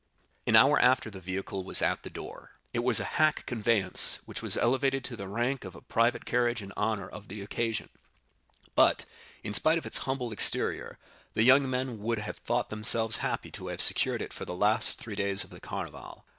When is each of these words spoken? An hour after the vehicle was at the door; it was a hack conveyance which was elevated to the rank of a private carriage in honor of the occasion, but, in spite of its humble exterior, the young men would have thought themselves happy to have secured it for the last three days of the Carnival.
An 0.47 0.55
hour 0.55 0.79
after 0.79 1.11
the 1.11 1.19
vehicle 1.19 1.63
was 1.63 1.79
at 1.79 2.01
the 2.01 2.09
door; 2.09 2.53
it 2.73 2.79
was 2.83 2.99
a 2.99 3.03
hack 3.21 3.45
conveyance 3.45 4.17
which 4.25 4.41
was 4.41 4.57
elevated 4.57 5.03
to 5.03 5.15
the 5.15 5.27
rank 5.27 5.63
of 5.63 5.75
a 5.75 5.81
private 5.81 6.25
carriage 6.25 6.63
in 6.63 6.73
honor 6.75 7.07
of 7.07 7.27
the 7.27 7.39
occasion, 7.43 7.87
but, 8.73 9.05
in 9.43 9.53
spite 9.53 9.77
of 9.77 9.85
its 9.85 9.99
humble 9.99 10.31
exterior, 10.31 10.97
the 11.35 11.43
young 11.43 11.69
men 11.69 11.99
would 11.99 12.17
have 12.17 12.37
thought 12.37 12.71
themselves 12.71 13.17
happy 13.17 13.51
to 13.51 13.67
have 13.67 13.79
secured 13.79 14.23
it 14.23 14.33
for 14.33 14.43
the 14.43 14.55
last 14.55 14.97
three 14.97 15.13
days 15.13 15.43
of 15.43 15.51
the 15.51 15.61
Carnival. 15.61 16.25